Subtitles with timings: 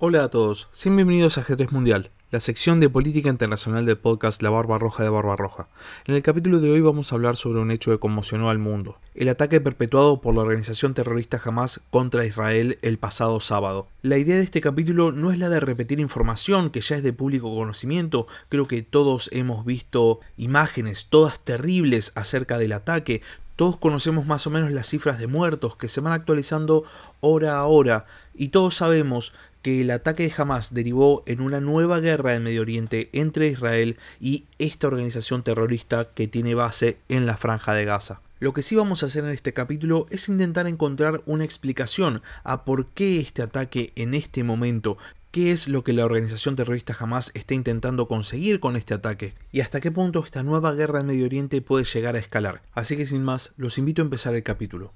[0.00, 4.40] Hola a todos, sean bienvenidos a Ajedrez Mundial, la sección de política internacional del podcast
[4.44, 5.66] La Barba Roja de Barba Roja.
[6.06, 9.00] En el capítulo de hoy vamos a hablar sobre un hecho que conmocionó al mundo,
[9.16, 13.88] el ataque perpetuado por la organización terrorista Hamas contra Israel el pasado sábado.
[14.02, 17.12] La idea de este capítulo no es la de repetir información que ya es de
[17.12, 23.20] público conocimiento, creo que todos hemos visto imágenes, todas terribles acerca del ataque,
[23.56, 26.84] todos conocemos más o menos las cifras de muertos que se van actualizando
[27.18, 29.32] hora a hora y todos sabemos
[29.68, 33.98] que el ataque de Hamas derivó en una nueva guerra en Medio Oriente entre Israel
[34.18, 38.22] y esta organización terrorista que tiene base en la franja de Gaza.
[38.40, 42.64] Lo que sí vamos a hacer en este capítulo es intentar encontrar una explicación a
[42.64, 44.96] por qué este ataque en este momento,
[45.32, 49.60] qué es lo que la organización terrorista Hamas está intentando conseguir con este ataque y
[49.60, 52.62] hasta qué punto esta nueva guerra en Medio Oriente puede llegar a escalar.
[52.72, 54.94] Así que sin más, los invito a empezar el capítulo.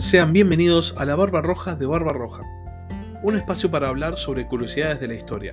[0.00, 2.42] Sean bienvenidos a la Barba Roja de Barba Roja,
[3.22, 5.52] un espacio para hablar sobre curiosidades de la historia.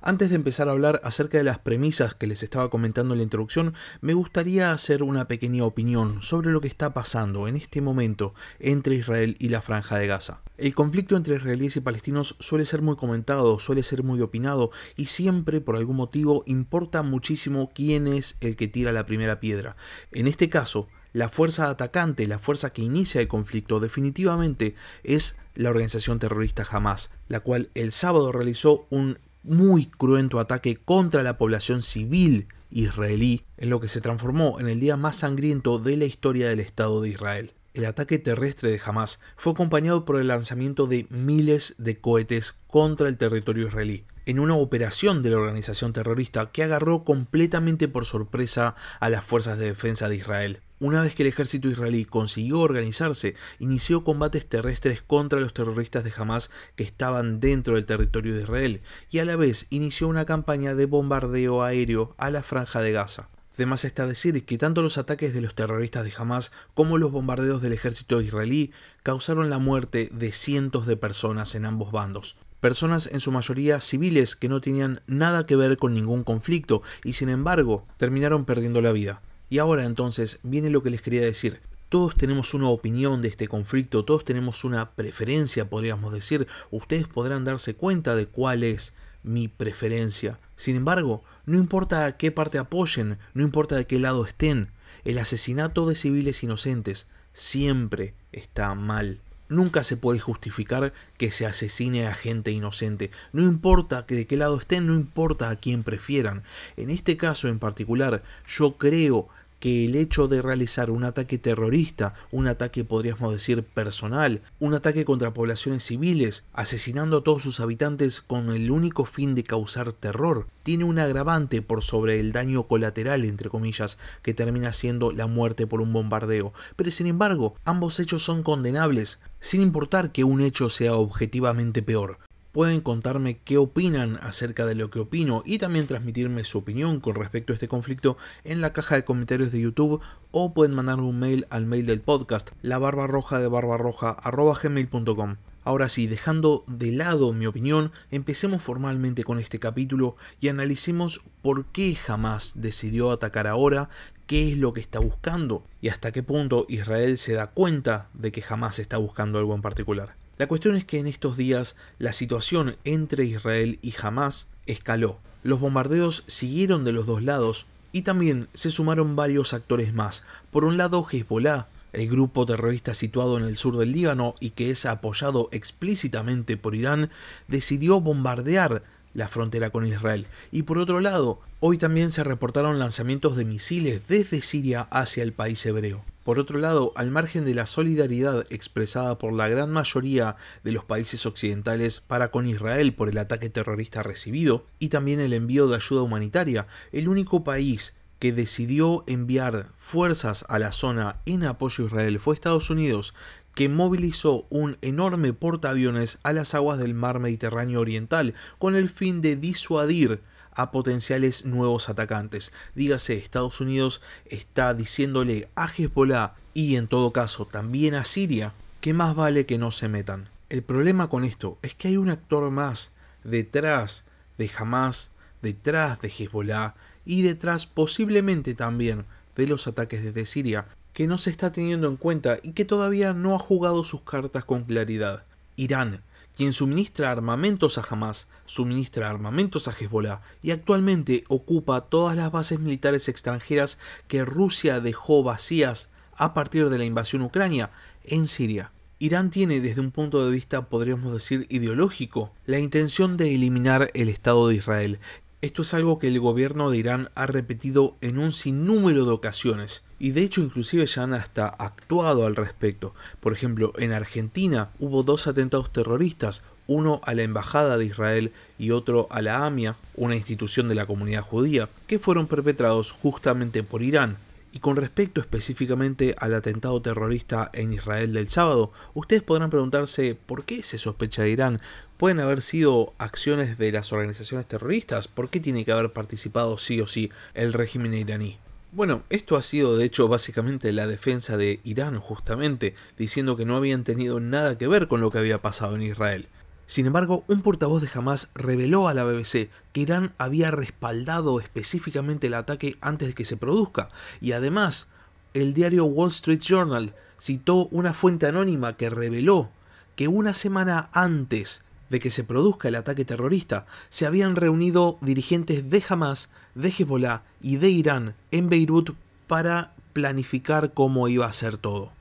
[0.00, 3.24] Antes de empezar a hablar acerca de las premisas que les estaba comentando en la
[3.24, 8.34] introducción, me gustaría hacer una pequeña opinión sobre lo que está pasando en este momento
[8.58, 10.40] entre Israel y la franja de Gaza.
[10.62, 15.06] El conflicto entre israelíes y palestinos suele ser muy comentado, suele ser muy opinado y
[15.06, 19.74] siempre por algún motivo importa muchísimo quién es el que tira la primera piedra.
[20.12, 25.70] En este caso, la fuerza atacante, la fuerza que inicia el conflicto, definitivamente es la
[25.70, 31.82] organización terrorista Hamas, la cual el sábado realizó un muy cruento ataque contra la población
[31.82, 36.48] civil israelí, en lo que se transformó en el día más sangriento de la historia
[36.48, 37.52] del Estado de Israel.
[37.74, 43.08] El ataque terrestre de Hamas fue acompañado por el lanzamiento de miles de cohetes contra
[43.08, 48.76] el territorio israelí, en una operación de la organización terrorista que agarró completamente por sorpresa
[49.00, 50.60] a las fuerzas de defensa de Israel.
[50.80, 56.12] Una vez que el ejército israelí consiguió organizarse, inició combates terrestres contra los terroristas de
[56.14, 60.74] Hamas que estaban dentro del territorio de Israel y a la vez inició una campaña
[60.74, 63.30] de bombardeo aéreo a la franja de Gaza.
[63.54, 67.62] Además está decir que tanto los ataques de los terroristas de Hamas como los bombardeos
[67.62, 73.18] del ejército israelí causaron la muerte de cientos de personas en ambos bandos personas en
[73.18, 77.88] su mayoría civiles que no tenían nada que ver con ningún conflicto y sin embargo
[77.96, 79.20] terminaron perdiendo la vida.
[79.50, 81.60] Y ahora entonces viene lo que les quería decir.
[81.88, 86.46] Todos tenemos una opinión de este conflicto, todos tenemos una preferencia, podríamos decir.
[86.70, 90.38] Ustedes podrán darse cuenta de cuál es mi preferencia.
[90.56, 94.68] Sin embargo, no importa qué parte apoyen, no importa de qué lado estén,
[95.04, 99.20] el asesinato de civiles inocentes siempre está mal.
[99.48, 103.10] Nunca se puede justificar que se asesine a gente inocente.
[103.32, 106.42] No importa que de qué lado estén, no importa a quién prefieran.
[106.76, 109.28] En este caso en particular, yo creo
[109.62, 115.04] que el hecho de realizar un ataque terrorista, un ataque podríamos decir personal, un ataque
[115.04, 120.48] contra poblaciones civiles, asesinando a todos sus habitantes con el único fin de causar terror,
[120.64, 125.68] tiene un agravante por sobre el daño colateral, entre comillas, que termina siendo la muerte
[125.68, 126.52] por un bombardeo.
[126.74, 132.18] Pero sin embargo, ambos hechos son condenables, sin importar que un hecho sea objetivamente peor
[132.52, 137.14] pueden contarme qué opinan acerca de lo que opino y también transmitirme su opinión con
[137.14, 141.18] respecto a este conflicto en la caja de comentarios de YouTube o pueden mandarme un
[141.18, 144.16] mail al mail del podcast la de barbarroja
[144.62, 145.36] gmail.com.
[145.64, 151.66] Ahora sí, dejando de lado mi opinión, empecemos formalmente con este capítulo y analicemos por
[151.66, 153.88] qué jamás decidió atacar ahora,
[154.26, 158.32] qué es lo que está buscando y hasta qué punto Israel se da cuenta de
[158.32, 160.21] que jamás está buscando algo en particular.
[160.38, 165.18] La cuestión es que en estos días la situación entre Israel y Hamas escaló.
[165.42, 170.24] Los bombardeos siguieron de los dos lados y también se sumaron varios actores más.
[170.50, 174.70] Por un lado Hezbollah, el grupo terrorista situado en el sur del Líbano y que
[174.70, 177.10] es apoyado explícitamente por Irán,
[177.48, 178.82] decidió bombardear
[179.12, 180.26] la frontera con Israel.
[180.50, 185.34] Y por otro lado, hoy también se reportaron lanzamientos de misiles desde Siria hacia el
[185.34, 186.02] país hebreo.
[186.24, 190.84] Por otro lado, al margen de la solidaridad expresada por la gran mayoría de los
[190.84, 195.76] países occidentales para con Israel por el ataque terrorista recibido, y también el envío de
[195.76, 201.86] ayuda humanitaria, el único país que decidió enviar fuerzas a la zona en apoyo a
[201.88, 203.14] Israel fue Estados Unidos,
[203.54, 209.22] que movilizó un enorme portaaviones a las aguas del mar Mediterráneo Oriental con el fin
[209.22, 210.20] de disuadir
[210.54, 212.52] a potenciales nuevos atacantes.
[212.74, 218.94] Dígase, Estados Unidos está diciéndole a Hezbollah y en todo caso también a Siria que
[218.94, 220.28] más vale que no se metan.
[220.48, 222.94] El problema con esto es que hay un actor más
[223.24, 224.06] detrás
[224.38, 229.06] de Hamas, detrás de Hezbollah y detrás posiblemente también
[229.36, 233.12] de los ataques desde Siria, que no se está teniendo en cuenta y que todavía
[233.12, 235.24] no ha jugado sus cartas con claridad.
[235.56, 236.02] Irán,
[236.36, 242.60] quien suministra armamentos a Hamas, suministra armamentos a Hezbollah y actualmente ocupa todas las bases
[242.60, 247.70] militares extranjeras que Rusia dejó vacías a partir de la invasión ucrania
[248.04, 248.72] en Siria.
[248.98, 254.08] Irán tiene desde un punto de vista, podríamos decir, ideológico, la intención de eliminar el
[254.08, 255.00] Estado de Israel.
[255.42, 259.84] Esto es algo que el gobierno de Irán ha repetido en un sinnúmero de ocasiones
[259.98, 262.94] y de hecho inclusive ya han hasta actuado al respecto.
[263.18, 268.70] Por ejemplo, en Argentina hubo dos atentados terroristas, uno a la Embajada de Israel y
[268.70, 273.82] otro a la AMIA, una institución de la comunidad judía, que fueron perpetrados justamente por
[273.82, 274.18] Irán.
[274.54, 280.44] Y con respecto específicamente al atentado terrorista en Israel del sábado, ustedes podrán preguntarse por
[280.44, 281.60] qué se sospecha de Irán.
[281.96, 285.08] ¿Pueden haber sido acciones de las organizaciones terroristas?
[285.08, 288.38] ¿Por qué tiene que haber participado sí o sí el régimen iraní?
[288.72, 293.56] Bueno, esto ha sido de hecho básicamente la defensa de Irán justamente, diciendo que no
[293.56, 296.28] habían tenido nada que ver con lo que había pasado en Israel.
[296.72, 302.28] Sin embargo, un portavoz de Hamas reveló a la BBC que Irán había respaldado específicamente
[302.28, 303.90] el ataque antes de que se produzca,
[304.22, 304.88] y además,
[305.34, 309.50] el diario Wall Street Journal citó una fuente anónima que reveló
[309.96, 315.68] que una semana antes de que se produzca el ataque terrorista, se habían reunido dirigentes
[315.68, 318.94] de Hamas, de Hezbollah y de Irán en Beirut
[319.26, 321.92] para planificar cómo iba a ser todo.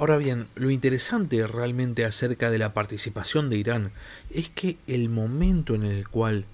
[0.00, 3.92] Ahora bien, lo interesante realmente acerca de la participación de Irán
[4.30, 6.46] es que el momento en el cual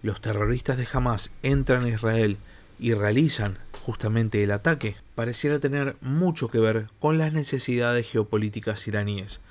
[0.00, 2.38] los terroristas de Hamas entran a Israel
[2.78, 9.42] y realizan justamente el ataque pareciera tener mucho que ver con las necesidades geopolíticas iraníes.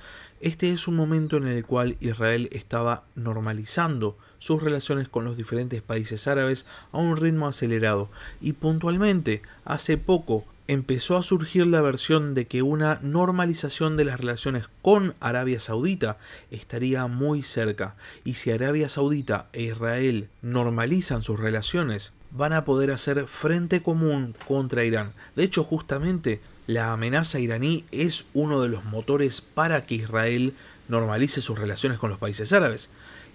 [0.41, 5.83] Este es un momento en el cual Israel estaba normalizando sus relaciones con los diferentes
[5.83, 8.09] países árabes a un ritmo acelerado
[8.41, 14.19] y puntualmente hace poco empezó a surgir la versión de que una normalización de las
[14.19, 16.18] relaciones con Arabia Saudita
[16.51, 22.92] estaría muy cerca, y si Arabia Saudita e Israel normalizan sus relaciones, van a poder
[22.92, 25.13] hacer frente común contra Irán.
[25.36, 30.56] De hecho, justamente la amenaza iraní es uno de los motores para que Israel
[30.88, 32.89] normalice sus relaciones con los países árabes.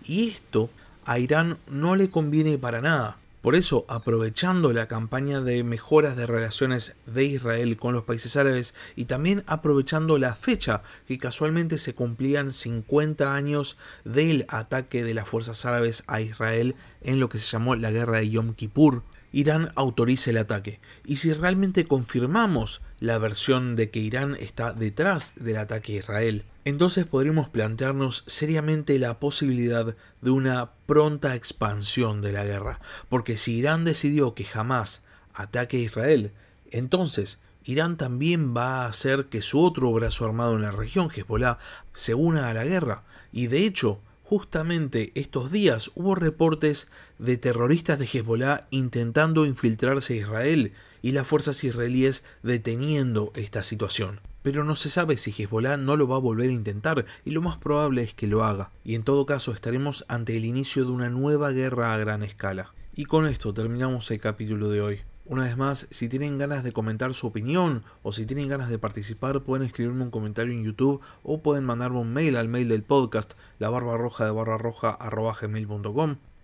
[0.05, 0.71] Y esto
[1.05, 3.19] a Irán no le conviene para nada.
[3.43, 8.75] Por eso, aprovechando la campaña de mejoras de relaciones de Israel con los países árabes
[8.97, 15.29] y también aprovechando la fecha que casualmente se cumplían 50 años del ataque de las
[15.29, 19.71] fuerzas árabes a Israel en lo que se llamó la guerra de Yom Kippur, Irán
[19.75, 20.81] autoriza el ataque.
[21.05, 26.45] Y si realmente confirmamos la versión de que Irán está detrás del ataque a Israel,
[26.65, 32.81] entonces podríamos plantearnos seriamente la posibilidad de una pronta expansión de la guerra.
[33.09, 35.03] Porque si Irán decidió que jamás
[35.35, 36.33] ataque a Israel,
[36.71, 41.59] entonces Irán también va a hacer que su otro brazo armado en la región, Hezbollah,
[41.93, 43.03] se una a la guerra.
[43.31, 50.17] Y de hecho, Justamente estos días hubo reportes de terroristas de Hezbollah intentando infiltrarse a
[50.19, 54.21] Israel y las fuerzas israelíes deteniendo esta situación.
[54.43, 57.41] Pero no se sabe si Hezbollah no lo va a volver a intentar y lo
[57.41, 58.71] más probable es que lo haga.
[58.85, 62.75] Y en todo caso estaremos ante el inicio de una nueva guerra a gran escala.
[62.95, 65.01] Y con esto terminamos el capítulo de hoy.
[65.29, 68.79] Una vez más, si tienen ganas de comentar su opinión o si tienen ganas de
[68.79, 72.83] participar, pueden escribirme un comentario en YouTube o pueden mandarme un mail al mail del
[72.83, 74.99] podcast, la barba roja de barra roja.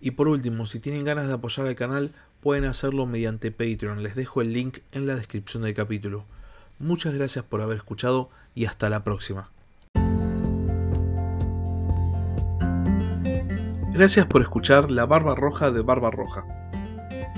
[0.01, 2.11] Y por último, si tienen ganas de apoyar al canal,
[2.41, 4.03] pueden hacerlo mediante Patreon.
[4.03, 6.25] Les dejo el link en la descripción del capítulo.
[6.77, 9.49] Muchas gracias por haber escuchado y hasta la próxima.
[13.93, 16.64] Gracias por escuchar La Barba Roja de Barba Roja.